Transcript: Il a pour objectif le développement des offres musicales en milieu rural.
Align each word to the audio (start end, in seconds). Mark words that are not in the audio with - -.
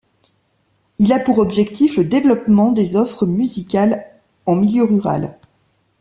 Il 0.97 1.13
a 1.13 1.19
pour 1.19 1.37
objectif 1.37 1.95
le 1.97 2.03
développement 2.03 2.71
des 2.71 2.95
offres 2.95 3.27
musicales 3.27 4.03
en 4.47 4.55
milieu 4.55 4.83
rural. 4.85 5.37